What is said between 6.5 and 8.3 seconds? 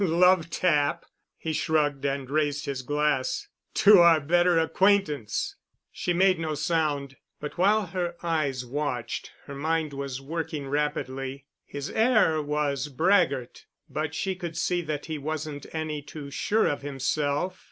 sound, but while her